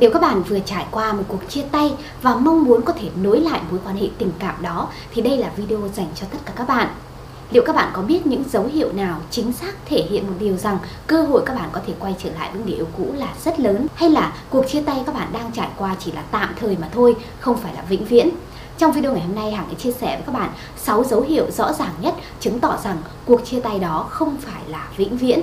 [0.00, 1.92] Nếu các bạn vừa trải qua một cuộc chia tay
[2.22, 5.36] và mong muốn có thể nối lại mối quan hệ tình cảm đó thì đây
[5.36, 6.88] là video dành cho tất cả các bạn.
[7.50, 10.56] Liệu các bạn có biết những dấu hiệu nào chính xác thể hiện một điều
[10.56, 13.34] rằng cơ hội các bạn có thể quay trở lại với người yêu cũ là
[13.44, 16.54] rất lớn hay là cuộc chia tay các bạn đang trải qua chỉ là tạm
[16.60, 18.30] thời mà thôi, không phải là vĩnh viễn?
[18.78, 21.50] Trong video ngày hôm nay Hằng sẽ chia sẻ với các bạn 6 dấu hiệu
[21.50, 22.96] rõ ràng nhất chứng tỏ rằng
[23.26, 25.40] cuộc chia tay đó không phải là vĩnh viễn.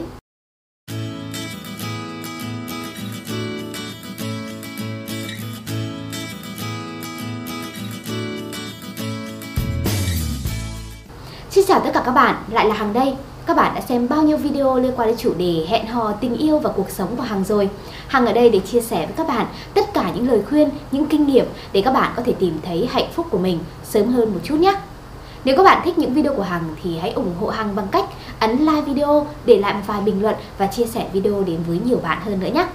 [11.56, 13.16] Xin chào tất cả các bạn, lại là Hằng đây.
[13.46, 16.38] Các bạn đã xem bao nhiêu video liên quan đến chủ đề hẹn hò, tình
[16.38, 17.70] yêu và cuộc sống của Hằng rồi.
[18.08, 21.06] Hằng ở đây để chia sẻ với các bạn tất cả những lời khuyên, những
[21.06, 24.34] kinh nghiệm để các bạn có thể tìm thấy hạnh phúc của mình sớm hơn
[24.34, 24.76] một chút nhé.
[25.46, 28.06] Nếu các bạn thích những video của Hằng thì hãy ủng hộ Hằng bằng cách
[28.40, 31.80] ấn like video, để lại một vài bình luận và chia sẻ video đến với
[31.86, 32.66] nhiều bạn hơn nữa nhé.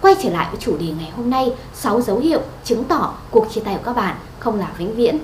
[0.00, 3.46] Quay trở lại với chủ đề ngày hôm nay, 6 dấu hiệu chứng tỏ cuộc
[3.52, 5.18] chia tay của các bạn không là vĩnh viễn.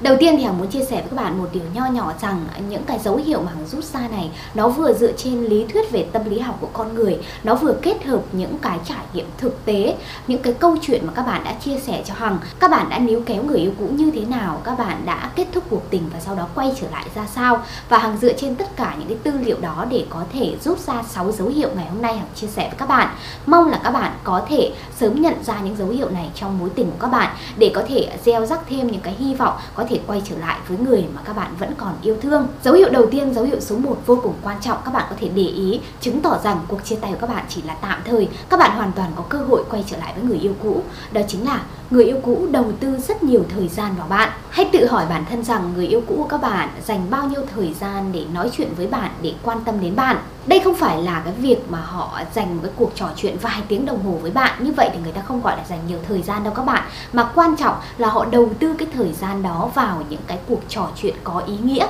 [0.00, 2.46] Đầu tiên thì Hằng muốn chia sẻ với các bạn một điều nho nhỏ rằng
[2.68, 5.90] những cái dấu hiệu mà Hằng rút ra này nó vừa dựa trên lý thuyết
[5.90, 9.26] về tâm lý học của con người, nó vừa kết hợp những cái trải nghiệm
[9.38, 12.38] thực tế, những cái câu chuyện mà các bạn đã chia sẻ cho Hằng.
[12.60, 15.46] Các bạn đã níu kéo người yêu cũ như thế nào, các bạn đã kết
[15.52, 17.62] thúc cuộc tình và sau đó quay trở lại ra sao.
[17.88, 20.78] Và Hằng dựa trên tất cả những cái tư liệu đó để có thể rút
[20.78, 23.08] ra 6 dấu hiệu ngày hôm nay Hằng chia sẻ với các bạn.
[23.46, 26.70] Mong là các bạn có thể sớm nhận ra những dấu hiệu này trong mối
[26.74, 29.83] tình của các bạn để có thể gieo rắc thêm những cái hy vọng có
[29.86, 32.46] thể thể quay trở lại với người mà các bạn vẫn còn yêu thương.
[32.64, 35.16] Dấu hiệu đầu tiên, dấu hiệu số 1 vô cùng quan trọng các bạn có
[35.20, 38.00] thể để ý chứng tỏ rằng cuộc chia tay của các bạn chỉ là tạm
[38.04, 38.28] thời.
[38.50, 40.82] Các bạn hoàn toàn có cơ hội quay trở lại với người yêu cũ.
[41.12, 44.30] Đó chính là người yêu cũ đầu tư rất nhiều thời gian vào bạn.
[44.50, 47.40] Hãy tự hỏi bản thân rằng người yêu cũ của các bạn dành bao nhiêu
[47.54, 50.16] thời gian để nói chuyện với bạn, để quan tâm đến bạn.
[50.46, 53.86] Đây không phải là cái việc mà họ dành cái cuộc trò chuyện vài tiếng
[53.86, 54.64] đồng hồ với bạn.
[54.64, 56.82] Như vậy thì người ta không gọi là dành nhiều thời gian đâu các bạn.
[57.12, 60.60] Mà quan trọng là họ đầu tư cái thời gian đó vào những cái cuộc
[60.68, 61.86] trò chuyện có ý nghĩa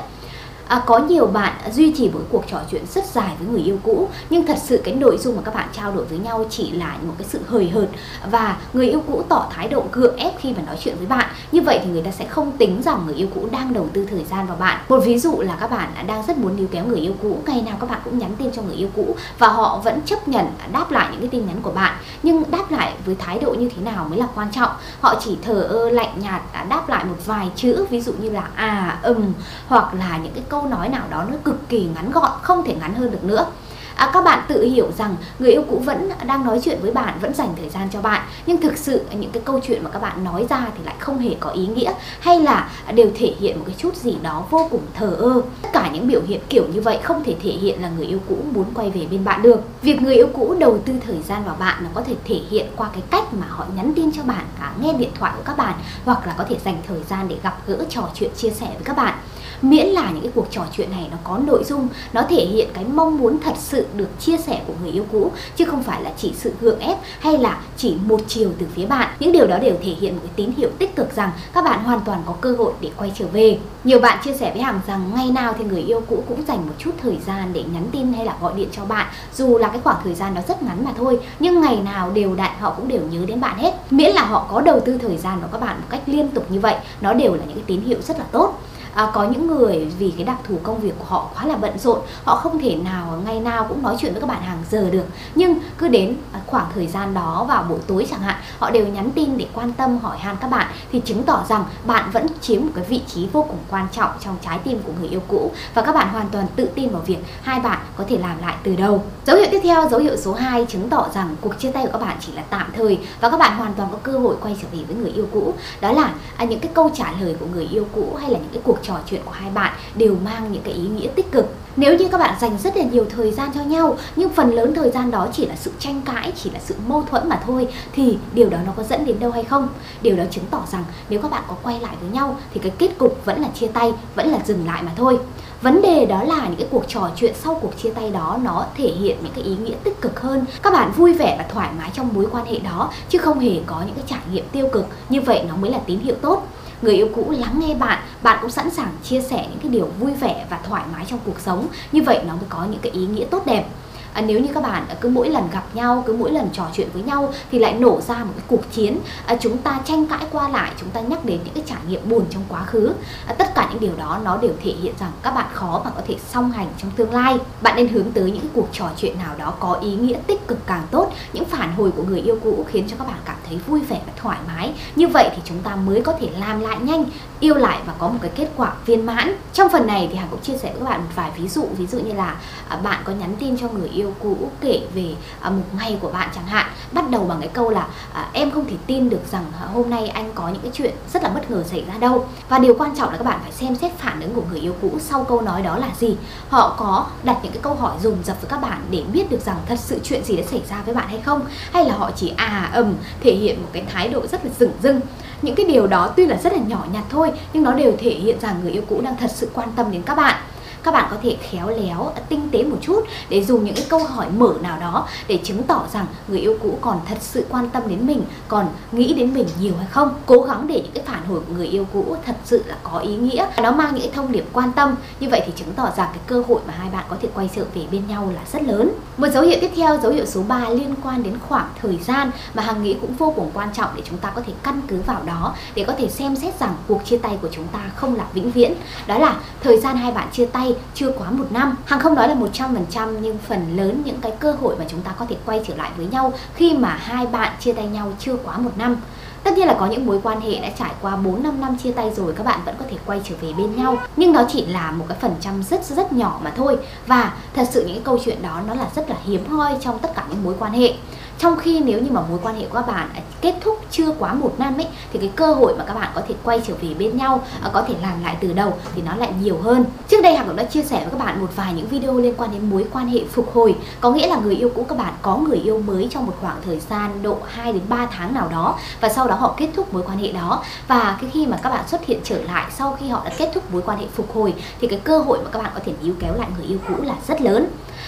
[0.68, 3.78] à, có nhiều bạn duy trì một cuộc trò chuyện rất dài với người yêu
[3.82, 6.70] cũ nhưng thật sự cái nội dung mà các bạn trao đổi với nhau chỉ
[6.70, 7.88] là một cái sự hời hợt
[8.30, 11.26] và người yêu cũ tỏ thái độ gượng ép khi mà nói chuyện với bạn.
[11.52, 14.06] Như vậy thì người ta sẽ không tính rằng người yêu cũ đang đầu tư
[14.10, 14.80] thời gian vào bạn.
[14.88, 17.62] Một ví dụ là các bạn đang rất muốn níu kéo người yêu cũ ngày
[17.62, 20.46] nào các bạn cũng nhắn tin cho người yêu cũ và họ vẫn chấp nhận
[20.72, 21.94] đáp lại những cái tin nhắn của bạn.
[22.22, 24.70] Nhưng đáp lại với thái độ như thế nào mới là quan trọng?
[25.00, 28.30] Họ chỉ thờ ơ lạnh nhạt à, đáp lại một vài chữ ví dụ như
[28.30, 29.32] là à ừm
[29.68, 32.74] hoặc là những cái câu nói nào đó nó cực kỳ ngắn gọn không thể
[32.80, 33.46] ngắn hơn được nữa.
[33.94, 37.18] À, các bạn tự hiểu rằng người yêu cũ vẫn đang nói chuyện với bạn
[37.20, 38.22] vẫn dành thời gian cho bạn.
[38.46, 41.18] Nhưng thực sự những cái câu chuyện mà các bạn nói ra thì lại không
[41.18, 44.68] hề có ý nghĩa hay là đều thể hiện một cái chút gì đó vô
[44.70, 45.42] cùng thờ ơ.
[45.62, 48.18] Tất cả những biểu hiện kiểu như vậy không thể thể hiện là người yêu
[48.28, 49.60] cũ muốn quay về bên bạn được.
[49.82, 52.66] Việc người yêu cũ đầu tư thời gian vào bạn nó có thể thể hiện
[52.76, 55.56] qua cái cách mà họ nhắn tin cho bạn cả nghe điện thoại của các
[55.56, 58.66] bạn hoặc là có thể dành thời gian để gặp gỡ trò chuyện chia sẻ
[58.66, 59.14] với các bạn
[59.62, 62.68] miễn là những cái cuộc trò chuyện này nó có nội dung, nó thể hiện
[62.74, 66.02] cái mong muốn thật sự được chia sẻ của người yêu cũ, chứ không phải
[66.02, 69.08] là chỉ sự gượng ép hay là chỉ một chiều từ phía bạn.
[69.20, 71.84] Những điều đó đều thể hiện một cái tín hiệu tích cực rằng các bạn
[71.84, 73.58] hoàn toàn có cơ hội để quay trở về.
[73.84, 76.66] Nhiều bạn chia sẻ với hàng rằng ngày nào thì người yêu cũ cũng dành
[76.66, 79.06] một chút thời gian để nhắn tin hay là gọi điện cho bạn,
[79.36, 82.34] dù là cái khoảng thời gian đó rất ngắn mà thôi, nhưng ngày nào đều
[82.34, 83.74] đặn họ cũng đều nhớ đến bạn hết.
[83.90, 86.50] Miễn là họ có đầu tư thời gian vào các bạn một cách liên tục
[86.50, 88.58] như vậy, nó đều là những cái tín hiệu rất là tốt
[88.94, 91.78] à, có những người vì cái đặc thù công việc của họ quá là bận
[91.78, 94.90] rộn họ không thể nào ngày nào cũng nói chuyện với các bạn hàng giờ
[94.90, 95.04] được.
[95.34, 98.86] Nhưng cứ đến à, khoảng thời gian đó vào buổi tối chẳng hạn họ đều
[98.86, 102.26] nhắn tin để quan tâm hỏi han các bạn thì chứng tỏ rằng bạn vẫn
[102.40, 105.20] chiếm một cái vị trí vô cùng quan trọng trong trái tim của người yêu
[105.28, 108.40] cũ và các bạn hoàn toàn tự tin vào việc hai bạn có thể làm
[108.40, 109.04] lại từ đầu.
[109.26, 111.92] Dấu hiệu tiếp theo dấu hiệu số 2 chứng tỏ rằng cuộc chia tay của
[111.92, 114.56] các bạn chỉ là tạm thời và các bạn hoàn toàn có cơ hội quay
[114.62, 115.54] trở về với người yêu cũ.
[115.80, 118.52] Đó là à, những cái câu trả lời của người yêu cũ hay là những
[118.52, 121.46] cái cuộc trò chuyện của hai bạn đều mang những cái ý nghĩa tích cực.
[121.76, 124.74] Nếu như các bạn dành rất là nhiều thời gian cho nhau, nhưng phần lớn
[124.74, 127.68] thời gian đó chỉ là sự tranh cãi, chỉ là sự mâu thuẫn mà thôi,
[127.92, 129.68] thì điều đó nó có dẫn đến đâu hay không?
[130.02, 132.72] Điều đó chứng tỏ rằng nếu các bạn có quay lại với nhau, thì cái
[132.78, 135.18] kết cục vẫn là chia tay, vẫn là dừng lại mà thôi.
[135.62, 138.66] Vấn đề đó là những cái cuộc trò chuyện sau cuộc chia tay đó nó
[138.76, 140.44] thể hiện những cái ý nghĩa tích cực hơn.
[140.62, 143.60] Các bạn vui vẻ và thoải mái trong mối quan hệ đó, chứ không hề
[143.66, 144.86] có những cái trải nghiệm tiêu cực.
[145.08, 146.46] Như vậy nó mới là tín hiệu tốt
[146.82, 149.86] người yêu cũ lắng nghe bạn bạn cũng sẵn sàng chia sẻ những cái điều
[150.00, 151.66] vui vẻ và thoải mái trong cuộc sống.
[151.92, 153.64] Như vậy nó mới có những cái ý nghĩa tốt đẹp
[154.14, 156.88] à, nếu như các bạn cứ mỗi lần gặp nhau cứ mỗi lần trò chuyện
[156.92, 158.98] với nhau thì lại nổ ra một cái cuộc chiến.
[159.26, 162.08] À, chúng ta tranh cãi qua lại chúng ta nhắc đến những cái trải nghiệm
[162.08, 162.92] buồn trong quá khứ.
[163.26, 165.90] À, tất cả những điều đó nó đều thể hiện rằng các bạn khó mà
[165.90, 167.38] có thể song hành trong tương lai.
[167.62, 170.66] Bạn nên hướng tới những cuộc trò chuyện nào đó có ý nghĩa tích cực
[170.66, 171.12] càng tốt.
[171.32, 174.00] Những phản hồi của người yêu cũ khiến cho các bạn cảm thấy vui vẻ
[174.06, 174.72] và thoải mái.
[174.96, 177.04] Như vậy thì chúng ta mới có thể làm lại nhanh
[177.40, 179.36] yêu lại và có một cái kết quả viên mãn.
[179.52, 181.66] Trong phần này thì hằng cũng chia sẻ với các bạn một vài ví dụ.
[181.78, 182.36] Ví dụ như là
[182.68, 185.98] à, bạn có nhắn tin cho người yêu yêu cũ kể về à, một ngày
[186.00, 186.66] của bạn chẳng hạn.
[186.92, 189.90] Bắt đầu bằng cái câu là à, em không thể tin được rằng à, hôm
[189.90, 192.26] nay anh có những cái chuyện rất là bất ngờ xảy ra đâu.
[192.48, 194.74] Và điều quan trọng là các bạn phải xem xét phản ứng của người yêu
[194.82, 196.16] cũ sau câu nói đó là gì.
[196.48, 199.40] Họ có đặt những cái câu hỏi dùng dập với các bạn để biết được
[199.40, 201.40] rằng thật sự chuyện gì đã xảy ra với bạn hay không?
[201.72, 204.72] Hay là họ chỉ à ầm thể hiện một cái thái độ rất là dửng
[204.82, 205.00] dưng
[205.42, 208.10] những cái điều đó tuy là rất là nhỏ nhặt thôi, nhưng nó đều thể
[208.10, 210.34] hiện rằng người yêu cũ đang thật sự quan tâm đến các bạn
[210.84, 214.04] các bạn có thể khéo léo, tinh tế một chút để dùng những cái câu
[214.04, 217.70] hỏi mở nào đó để chứng tỏ rằng người yêu cũ còn thật sự quan
[217.70, 220.14] tâm đến mình, còn nghĩ đến mình nhiều hay không.
[220.26, 222.98] Cố gắng để những cái phản hồi của người yêu cũ thật sự là có
[222.98, 223.46] ý nghĩa.
[223.62, 224.94] Nó mang những cái thông điệp quan tâm.
[225.20, 227.50] Như vậy thì chứng tỏ rằng cái cơ hội mà hai bạn có thể quay
[227.56, 228.90] trở về bên nhau là rất lớn.
[229.16, 232.30] Một dấu hiệu tiếp theo, dấu hiệu số 3 liên quan đến khoảng thời gian
[232.54, 235.00] mà hằng nghĩ cũng vô cùng quan trọng để chúng ta có thể căn cứ
[235.06, 238.16] vào đó để có thể xem xét rằng cuộc chia tay của chúng ta không
[238.16, 238.74] là vĩnh viễn.
[239.06, 242.28] Đó là thời gian hai bạn chia tay chưa quá một năm hàng không nói
[242.28, 245.64] là 100% nhưng phần lớn những cái cơ hội mà chúng ta có thể quay
[245.68, 248.96] trở lại với nhau khi mà hai bạn chia tay nhau chưa quá một năm
[249.44, 251.92] Tất nhiên là có những mối quan hệ đã trải qua 4 5 năm chia
[251.92, 253.96] tay rồi, các bạn vẫn có thể quay trở về bên nhau.
[254.16, 256.76] Nhưng đó chỉ là một cái phần trăm rất rất nhỏ mà thôi.
[257.06, 260.14] Và thật sự những câu chuyện đó nó là rất là hiếm hoi trong tất
[260.14, 260.94] cả những mối quan hệ
[261.38, 263.08] trong khi nếu như mà mối quan hệ của các bạn
[263.40, 266.22] kết thúc chưa quá một năm ấy thì cái cơ hội mà các bạn có
[266.28, 269.16] thể quay trở về bên nhau à, có thể làm lại từ đầu thì nó
[269.16, 269.84] lại nhiều hơn.
[270.08, 272.34] Trước đây hằng cũng đã chia sẻ với các bạn một vài những video liên
[272.36, 273.76] quan đến mối quan hệ phục hồi.
[274.00, 276.56] Có nghĩa là người yêu cũ các bạn có người yêu mới trong một khoảng
[276.64, 279.94] thời gian độ 2 đến 3 tháng nào đó và sau đó họ kết thúc
[279.94, 280.62] mối quan hệ đó.
[280.88, 283.50] Và cái khi mà các bạn xuất hiện trở lại sau khi họ đã kết
[283.54, 285.92] thúc mối quan hệ phục hồi thì cái cơ hội mà các bạn có thể
[286.02, 287.66] níu kéo lại người yêu cũ là rất lớn.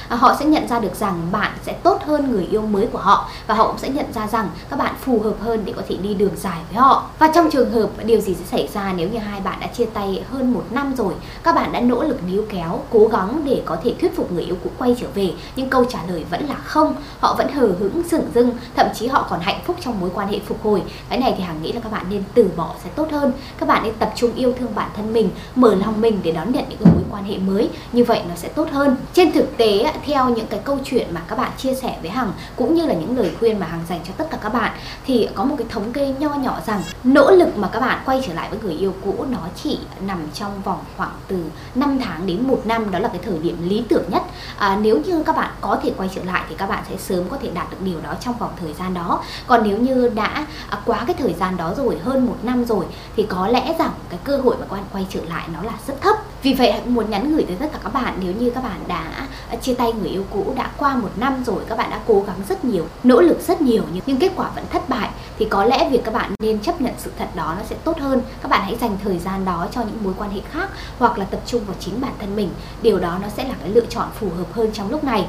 [0.08, 2.98] À, họ sẽ nhận ra được rằng bạn sẽ tốt hơn người yêu mới của
[2.98, 3.15] họ
[3.46, 5.96] và họ cũng sẽ nhận ra rằng các bạn phù hợp hơn để có thể
[5.96, 7.04] đi đường dài với họ.
[7.18, 9.86] Và trong trường hợp điều gì sẽ xảy ra nếu như hai bạn đã chia
[9.86, 13.62] tay hơn một năm rồi, các bạn đã nỗ lực níu kéo, cố gắng để
[13.64, 16.46] có thể thuyết phục người yêu cũ quay trở về, nhưng câu trả lời vẫn
[16.46, 16.94] là không.
[17.20, 20.28] Họ vẫn hờ hững sửng dưng thậm chí họ còn hạnh phúc trong mối quan
[20.28, 20.82] hệ phục hồi.
[21.08, 23.32] Cái này thì hằng nghĩ là các bạn nên từ bỏ sẽ tốt hơn.
[23.58, 26.52] Các bạn nên tập trung yêu thương bản thân mình, mở lòng mình để đón
[26.52, 27.70] nhận những cái mối quan hệ mới.
[27.92, 28.96] Như vậy nó sẽ tốt hơn.
[29.12, 32.32] Trên thực tế theo những cái câu chuyện mà các bạn chia sẻ với Hằng,
[32.56, 34.72] cũng như là những lời khuyên mà Hằng dành cho tất cả các bạn
[35.06, 38.22] thì có một cái thống kê nho nhỏ rằng nỗ lực mà các bạn quay
[38.26, 41.36] trở lại với người yêu cũ nó chỉ nằm trong vòng khoảng từ
[41.74, 44.22] 5 tháng đến một năm đó là cái thời điểm lý tưởng nhất.
[44.58, 47.24] À, nếu như các bạn có thể quay trở lại thì các bạn sẽ sớm
[47.28, 49.22] có thể đạt được điều đó trong vòng thời gian đó.
[49.46, 52.84] Còn nếu như đã à, quá cái thời gian đó rồi hơn một năm rồi
[53.16, 55.72] thì có lẽ rằng cái cơ hội mà các bạn quay trở lại nó là
[55.86, 58.64] rất thấp vì vậy muốn nhắn gửi tới tất cả các bạn nếu như các
[58.64, 61.90] bạn đã à, chia tay người yêu cũ đã qua một năm rồi, các bạn
[61.90, 65.10] đã cố gắng rất nhiều, nỗ lực rất nhiều nhưng kết quả vẫn thất bại,
[65.38, 67.98] thì có lẽ việc các bạn nên chấp nhận sự thật đó nó sẽ tốt
[67.98, 68.20] hơn.
[68.42, 71.24] Các bạn hãy dành thời gian đó cho những mối quan hệ khác hoặc là
[71.24, 72.50] tập trung vào chính bản thân mình.
[72.82, 75.26] Điều đó nó sẽ là cái lựa chọn phù hợp hơn trong lúc này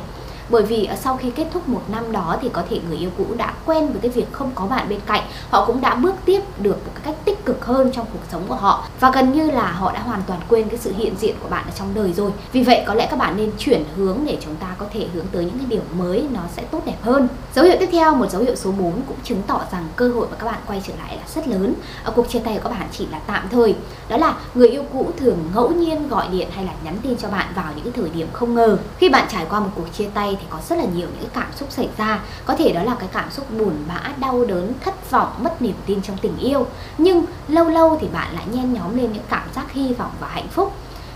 [0.50, 3.10] bởi vì ờ, sau khi kết thúc một năm đó thì có thể người yêu
[3.18, 5.24] cũ đã quen với cái việc không có bạn bên cạnh.
[5.50, 8.56] Họ cũng đã bước tiếp được một cách tích cực hơn trong cuộc sống của
[8.56, 8.88] họ.
[9.00, 11.66] Và gần như là họ đã hoàn toàn quên cái sự hiện diện của bạn
[11.66, 12.32] ở trong đời rồi.
[12.52, 15.26] Vì vậy, có lẽ các bạn nên chuyển hướng để chúng ta có thể hướng
[15.32, 17.28] tới những cái điều mới, nó sẽ tốt đẹp hơn.
[17.56, 20.28] Dấu hiệu tiếp theo, một dấu hiệu số 4 cũng chứng tỏ rằng cơ hội
[20.32, 21.74] mà các bạn quay trở lại là rất lớn.
[22.04, 23.76] Ở cuộc chia tay của các bạn chỉ là tạm thời.
[24.10, 27.30] Đó là người yêu cũ thường ngẫu nhiên gọi điện hay là nhắn tin cho
[27.30, 28.78] bạn vào những cái thời điểm không ngờ.
[28.98, 31.32] Khi bạn trải qua một cuộc chia tay thì có rất là nhiều những cái
[31.34, 32.20] cảm xúc xảy ra.
[32.46, 35.76] Có thể đó là cái cảm xúc buồn bã đau đớn thất vọng mất niềm
[35.86, 36.66] tin trong tình yêu.
[36.98, 40.28] Nhưng lâu lâu thì bạn lại nhen nhóm lên những cảm giác hy vọng và
[40.28, 40.74] hạnh phúc.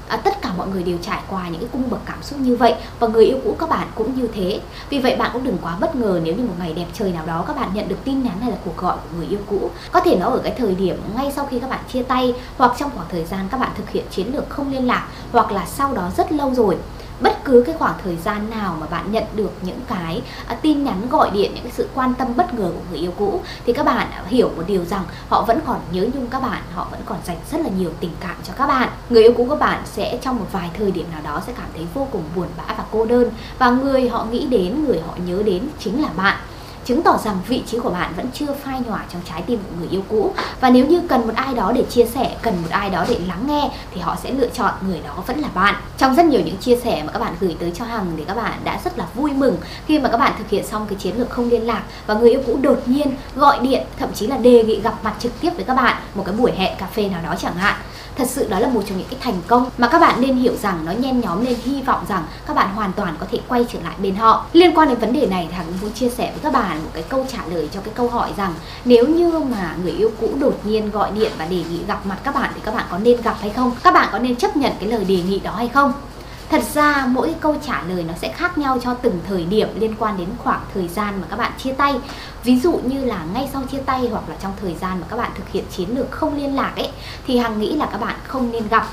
[0.08, 2.56] À, tất cả mọi người đều trải qua những cái cung bậc cảm xúc như
[2.56, 4.62] vậy và người yêu cũ các bạn cũng như thế.
[4.90, 7.26] Vì vậy bạn cũng đừng quá bất ngờ nếu như một ngày đẹp trời nào
[7.26, 9.70] đó các bạn nhận được tin nhắn hay là cuộc gọi của người yêu cũ.
[9.92, 12.72] Có thể nó ở cái thời điểm ngay sau khi các bạn chia tay hoặc
[12.80, 15.66] trong khoảng thời gian các bạn thực hiện chiến lược không liên lạc hoặc là
[15.66, 16.78] sau đó rất lâu rồi
[17.22, 20.84] bất cứ cái khoảng thời gian nào mà bạn nhận được những cái à, tin
[20.84, 23.74] nhắn, gọi điện, những cái sự quan tâm bất ngờ của người yêu cũ, thì
[23.74, 27.00] các bạn hiểu một điều rằng họ vẫn còn nhớ nhung các bạn, họ vẫn
[27.06, 28.90] còn dành rất là nhiều tình cảm cho các bạn.
[29.10, 31.68] Người yêu cũ của bạn sẽ trong một vài thời điểm nào đó sẽ cảm
[31.74, 35.14] thấy vô cùng buồn bã và cô đơn, và người họ nghĩ đến, người họ
[35.26, 36.38] nhớ đến chính là bạn
[36.86, 39.76] chứng tỏ rằng vị trí của bạn vẫn chưa phai nhòa trong trái tim của
[39.80, 40.34] người yêu cũ.
[40.62, 43.20] Và nếu như cần một ai đó để chia sẻ, cần một ai đó để
[43.28, 45.76] lắng nghe, thì họ sẽ lựa chọn người đó vẫn là bạn.
[45.98, 48.36] Trong rất nhiều những chia sẻ mà các bạn gửi tới cho hằng thì các
[48.36, 51.18] bạn đã rất là vui mừng khi mà các bạn thực hiện xong cái chiến
[51.18, 54.38] lược không liên lạc và người yêu cũ đột nhiên gọi điện, thậm chí là
[54.38, 57.10] đề nghị gặp mặt trực tiếp với các bạn một cái buổi hẹn cà phê
[57.10, 57.76] nào đó chẳng hạn
[58.18, 60.56] thật sự đó là một trong những cái thành công mà các bạn nên hiểu
[60.62, 63.66] rằng nó nhen nhóm lên hy vọng rằng các bạn hoàn toàn có thể quay
[63.74, 64.46] trở lại bên họ.
[64.54, 67.04] Liên quan đến vấn đề này thằng muốn chia sẻ với các bạn một cái
[67.04, 68.54] câu trả lời cho cái câu hỏi rằng
[68.86, 72.18] nếu như mà người yêu cũ đột nhiên gọi điện và đề nghị gặp mặt
[72.24, 73.72] các bạn thì các bạn có nên gặp hay không?
[73.84, 75.94] Các bạn có nên chấp nhận cái lời đề nghị đó hay không?
[76.52, 79.96] Thật ra mỗi câu trả lời nó sẽ khác nhau cho từng thời điểm liên
[80.00, 81.96] quan đến khoảng thời gian mà các bạn chia tay.
[82.44, 85.18] Ví dụ như là ngay sau chia tay hoặc là trong thời gian mà các
[85.18, 86.90] bạn thực hiện chiến lược không liên lạc ấy,
[87.28, 88.88] Thì Hằng nghĩ là các bạn không nên gặp.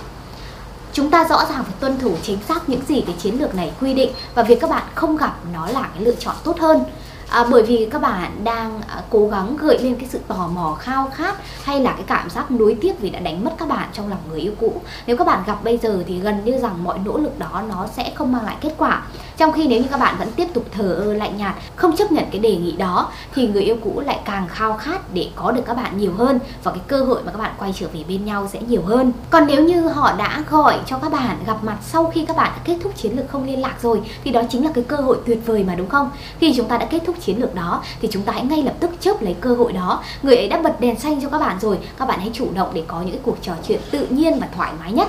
[0.92, 3.72] Chúng ta rõ ràng phải tuân thủ chính xác những gì cái chiến lược này
[3.80, 6.84] quy định Và việc các bạn không gặp nó là cái lựa chọn tốt hơn
[7.30, 10.76] à, bởi vì các bạn đang à, cố gắng gợi lên cái sự tò mò
[10.80, 13.88] khao khát hay là cái cảm giác nuối tiếc vì đã đánh mất các bạn
[13.92, 14.80] trong lòng người yêu cũ.
[15.06, 17.86] Nếu các bạn gặp bây giờ thì gần như rằng mọi nỗ lực đó nó
[17.96, 19.02] sẽ không mang lại kết quả
[19.38, 22.12] trong khi nếu như các bạn vẫn tiếp tục thờ ơ, lạnh nhạt, không chấp
[22.12, 25.52] nhận cái đề nghị đó, thì người yêu cũ lại càng khao khát để có
[25.52, 28.04] được các bạn nhiều hơn và cái cơ hội mà các bạn quay trở về
[28.08, 29.12] bên nhau sẽ nhiều hơn.
[29.30, 32.52] Còn nếu như họ đã gọi cho các bạn, gặp mặt sau khi các bạn
[32.56, 34.96] đã kết thúc chiến lược không liên lạc rồi, thì đó chính là cái cơ
[34.96, 36.10] hội tuyệt vời mà, đúng không?
[36.40, 38.74] Khi chúng ta đã kết thúc chiến lược đó, thì chúng ta hãy ngay lập
[38.80, 40.02] tức chớp lấy cơ hội đó.
[40.22, 42.68] Người ấy đã bật đèn xanh cho các bạn rồi, các bạn hãy chủ động
[42.72, 45.08] để có những cuộc trò chuyện tự nhiên và thoải mái nhất.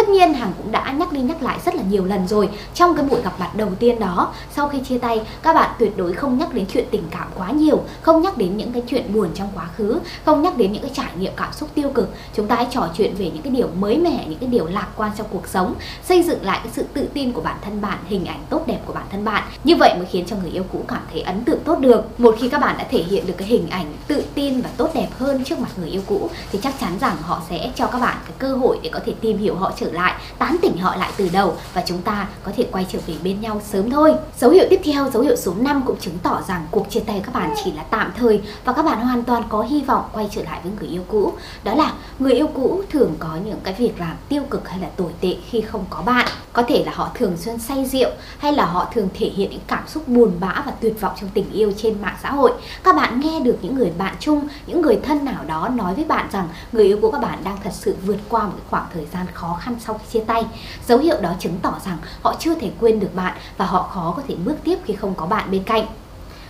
[0.00, 2.96] Tất nhiên Hằng cũng đã nhắc đi nhắc lại rất là nhiều lần rồi Trong
[2.96, 4.32] cái buổi gặp mặt đầu tiên đó.
[4.56, 7.50] Sau khi chia tay, các bạn tuyệt đối không nhắc đến chuyện tình cảm quá
[7.50, 10.82] nhiều, Không nhắc đến những cái chuyện buồn trong quá khứ, Không nhắc đến những
[10.82, 12.08] cái trải nghiệm cảm xúc tiêu cực.
[12.34, 14.88] Chúng ta hãy trò chuyện về những cái điều mới mẻ, Những cái điều lạc
[14.96, 17.98] quan trong cuộc sống, Xây dựng lại cái sự tự tin của bản thân bạn,
[18.06, 19.42] Hình ảnh tốt đẹp của bản thân bạn.
[19.64, 22.20] Như vậy mới khiến cho người yêu cũ cảm thấy ấn tượng tốt được.
[22.20, 24.90] Một khi các bạn đã thể hiện được cái hình ảnh tự tin và tốt
[24.94, 27.98] đẹp hơn trước mặt người yêu cũ, Thì chắc chắn rằng họ sẽ cho các
[27.98, 30.96] bạn cái cơ hội để có thể tìm hiểu họ trở lại, tán tỉnh họ
[30.96, 34.14] lại từ đầu và chúng ta có thể quay trở về bên nhau sớm thôi.
[34.38, 37.22] Dấu hiệu tiếp theo, dấu hiệu số 5 cũng chứng tỏ rằng cuộc chia tay
[37.24, 40.28] các bạn chỉ là tạm thời và các bạn hoàn toàn có hy vọng quay
[40.30, 41.32] trở lại với người yêu cũ.
[41.64, 44.88] Đó là, người yêu cũ thường có những cái việc làm tiêu cực hay là
[44.96, 46.26] tồi tệ khi không có bạn.
[46.52, 49.60] Có thể là họ thường xuyên say rượu hay là họ thường thể hiện những
[49.66, 52.52] cảm xúc buồn bã và tuyệt vọng trong tình yêu trên mạng xã hội.
[52.82, 56.04] Các bạn nghe được những người bạn chung, những người thân nào đó nói với
[56.04, 59.06] bạn rằng người yêu của các bạn đang thật sự vượt qua một khoảng thời
[59.12, 60.44] gian khó khăn sau khi chia tay.
[60.88, 64.14] Dấu hiệu đó chứng tỏ rằng họ chưa thể quên được bạn và họ khó
[64.16, 65.86] có thể bước tiếp khi không có bạn bên cạnh.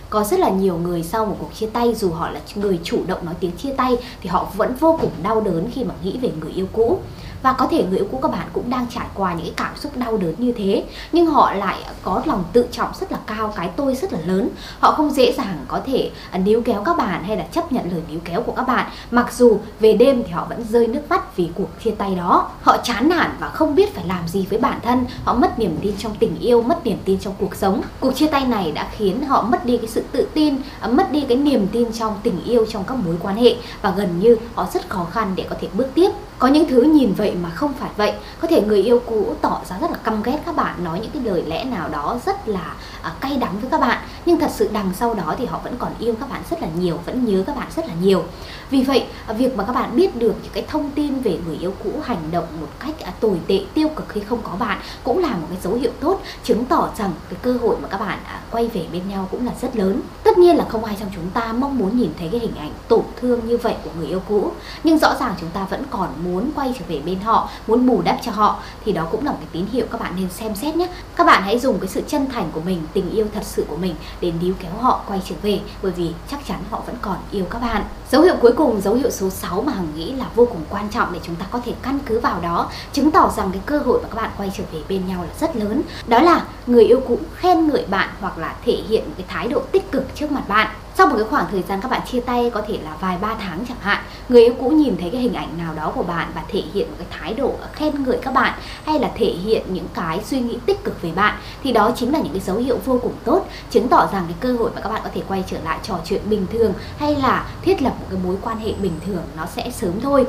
[0.09, 2.99] Có rất là nhiều người sau một cuộc chia tay, dù họ là người chủ
[3.07, 6.17] động nói tiếng chia tay, thì họ vẫn vô cùng đau đớn khi mà nghĩ
[6.17, 6.99] về người yêu cũ
[7.41, 9.77] và có thể người yêu cũ các bạn cũng đang trải qua những cái cảm
[9.77, 13.53] xúc đau đớn như thế, nhưng họ lại có lòng tự trọng rất là cao,
[13.55, 14.49] cái tôi rất là lớn.
[14.79, 17.91] Họ không dễ dàng có thể à, níu kéo các bạn hay là chấp nhận
[17.91, 18.91] lời níu kéo của các bạn.
[19.11, 22.49] Mặc dù về đêm thì họ vẫn rơi nước mắt vì cuộc chia tay đó.
[22.61, 25.05] Họ chán nản và không biết phải làm gì với bản thân.
[25.23, 27.81] Họ mất niềm tin trong tình yêu, mất niềm tin trong cuộc sống.
[27.99, 31.11] Cuộc chia tay này đã khiến họ mất đi cái sự tự tin à, mất
[31.11, 33.55] đi cái niềm tin trong tình yêu, trong các mối quan hệ.
[33.81, 36.09] Và gần như họ rất khó khăn để có thể bước tiếp
[36.41, 38.13] có những thứ nhìn vậy mà không phải vậy.
[38.39, 41.11] Có thể người yêu cũ tỏ ra rất là căm ghét các bạn nói những
[41.11, 42.75] cái lời lẽ nào đó rất là
[43.07, 45.75] uh, cay đắng với các bạn nhưng thật sự đằng sau đó thì họ vẫn
[45.79, 48.23] còn yêu các bạn rất là nhiều, vẫn nhớ các bạn rất là nhiều.
[48.69, 51.57] Vì vậy à, việc mà các bạn biết được những cái thông tin về người
[51.57, 54.79] yêu cũ hành động một cách à, tồi tệ, tiêu cực khi không có bạn
[55.03, 57.97] cũng là một cái dấu hiệu tốt, chứng tỏ rằng cái cơ hội mà các
[57.97, 60.01] bạn à, quay về bên nhau cũng là rất lớn.
[60.23, 62.71] Tất nhiên là không ai trong chúng ta mong muốn nhìn thấy cái hình ảnh
[62.87, 64.51] tổn thương như vậy của người yêu cũ,
[64.83, 67.87] nhưng rõ ràng chúng ta vẫn còn muốn muốn quay trở về bên họ, muốn
[67.87, 68.59] bù đắp cho họ.
[68.85, 70.87] Thì đó cũng là một cái tín hiệu các bạn nên xem xét nhé.
[71.15, 73.75] Các bạn hãy dùng cái sự chân thành của mình, tình yêu thật sự của
[73.75, 77.17] mình để níu kéo họ quay trở về, bởi vì chắc chắn họ vẫn còn
[77.31, 77.83] yêu các bạn.
[78.11, 80.89] Dấu hiệu cuối cùng, dấu hiệu số 6 mà hằng nghĩ là vô cùng quan
[80.89, 83.77] trọng để chúng ta có thể căn cứ vào đó, chứng tỏ rằng cái cơ
[83.77, 85.81] hội mà các bạn quay trở về bên nhau là rất lớn.
[86.07, 89.59] Đó là người yêu cũ khen ngợi bạn hoặc là thể hiện cái thái độ
[89.71, 90.67] tích cực trước mặt bạn
[90.97, 93.35] sau một cái khoảng thời gian các bạn chia tay, có thể là vài ba
[93.39, 96.31] tháng chẳng hạn, người yêu cũ nhìn thấy cái hình ảnh nào đó của bạn
[96.35, 99.63] và thể hiện một cái thái độ khen ngợi các bạn, hay là thể hiện
[99.69, 102.57] những cái suy nghĩ tích cực về bạn, thì đó chính là những cái dấu
[102.57, 105.21] hiệu vô cùng tốt, chứng tỏ rằng cái cơ hội mà các bạn có thể
[105.27, 108.59] quay trở lại trò chuyện bình thường, hay là thiết lập một cái mối quan
[108.59, 110.25] hệ bình thường nó sẽ sớm thôi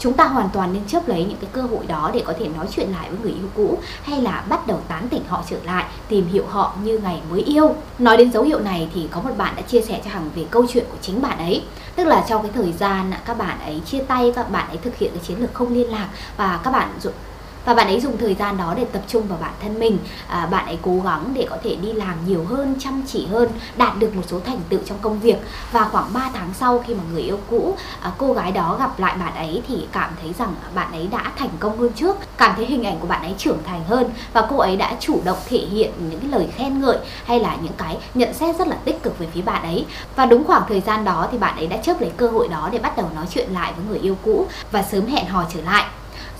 [0.00, 2.48] chúng ta hoàn toàn nên chấp lấy những cái cơ hội đó để có thể
[2.48, 5.56] nói chuyện lại với người yêu cũ hay là bắt đầu tán tỉnh họ trở
[5.64, 7.74] lại, tìm hiểu họ như ngày mới yêu.
[7.98, 10.44] Nói đến dấu hiệu này thì có một bạn đã chia sẻ cho hằng về
[10.50, 11.62] câu chuyện của chính bạn ấy.
[11.96, 14.96] Tức là trong cái thời gian các bạn ấy chia tay, các bạn ấy thực
[14.96, 16.90] hiện cái chiến lược không liên lạc và các bạn
[17.64, 19.98] và bạn ấy dùng thời gian đó để tập trung vào bản thân mình.
[20.28, 23.48] À, bạn ấy cố gắng để có thể đi làm nhiều hơn chăm chỉ hơn
[23.76, 25.36] đạt được một số thành tựu trong công việc.
[25.72, 29.00] Và khoảng 3 tháng sau khi mà người yêu cũ à, cô gái đó gặp
[29.00, 32.16] lại bạn ấy thì cảm thấy rằng bạn ấy đã thành công hơn trước.
[32.36, 35.20] Cảm thấy hình ảnh của bạn ấy trưởng thành hơn và cô ấy đã chủ
[35.24, 38.68] động thể hiện những cái lời khen ngợi hay là những cái nhận xét rất
[38.68, 39.86] là tích cực về phía bạn ấy.
[40.16, 42.68] Và đúng khoảng thời gian đó thì bạn ấy đã chớp lấy cơ hội đó
[42.72, 45.60] để bắt đầu nói chuyện lại với người yêu cũ và sớm hẹn hò trở
[45.62, 45.84] lại.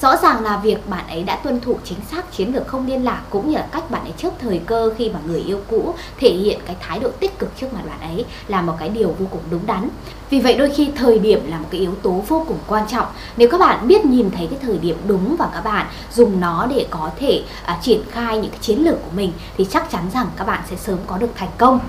[0.02, 3.04] Rõ ràng là việc bạn ấy đã tuân thủ chính xác chiến lược không liên
[3.04, 5.94] lạc cũng như là cách bạn ấy chớp thời cơ khi mà người yêu cũ
[6.18, 9.14] thể hiện cái thái độ tích cực trước mặt bạn ấy là một cái điều
[9.18, 9.88] vô cùng đúng đắn.
[10.30, 13.06] Vì vậy đôi khi thời điểm là một cái yếu tố vô cùng quan trọng.
[13.36, 16.66] Nếu các bạn biết nhìn thấy cái thời điểm đúng và các bạn dùng nó
[16.70, 20.02] để có thể à, triển khai những cái chiến lược của mình thì chắc chắn
[20.14, 21.80] rằng các bạn sẽ sớm có được thành công.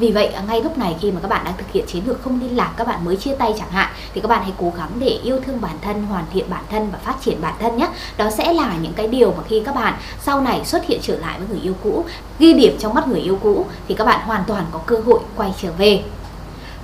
[0.00, 2.22] Vì vậy à, ngay lúc này khi mà các bạn đang thực hiện chiến lược
[2.22, 4.72] không liên lạc các bạn mới chia tay chẳng hạn thì các bạn hãy cố
[4.76, 7.76] gắng để yêu thương bản thân, hoàn thiện bản thân và phát triển bản thân
[7.76, 7.88] nhé.
[8.16, 11.18] Đó sẽ là những cái điều mà khi các bạn sau này xuất hiện trở
[11.18, 12.04] lại với người yêu cũ,
[12.38, 15.20] ghi điểm trong mắt người yêu cũ thì các bạn hoàn toàn có cơ hội
[15.36, 16.02] quay trở về.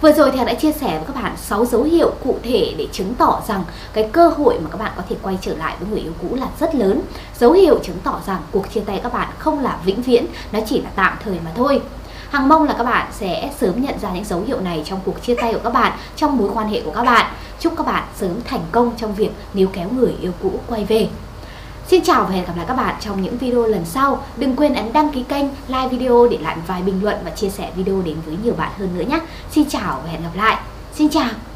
[0.00, 2.86] Vừa rồi thì đã chia sẻ với các bạn 6 dấu hiệu cụ thể để
[2.92, 5.88] chứng tỏ rằng cái cơ hội mà các bạn có thể quay trở lại với
[5.88, 7.00] người yêu cũ là rất lớn.
[7.38, 10.60] Dấu hiệu chứng tỏ rằng cuộc chia tay các bạn không là vĩnh viễn, nó
[10.66, 11.82] chỉ là tạm thời mà thôi.
[12.36, 15.22] Hằng mong là các bạn sẽ sớm nhận ra những dấu hiệu này trong cuộc
[15.22, 17.32] chia tay của các bạn, trong mối quan hệ của các bạn.
[17.60, 21.08] Chúc các bạn sớm thành công trong việc níu kéo người yêu cũ quay về.
[21.88, 24.22] Xin chào và hẹn gặp lại các bạn trong những video lần sau.
[24.36, 27.48] Đừng quên ấn đăng ký kênh, like video để lại vài bình luận và chia
[27.48, 29.20] sẻ video đến với nhiều bạn hơn nữa nhé.
[29.50, 30.56] Xin chào và hẹn gặp lại.
[30.94, 31.55] Xin chào.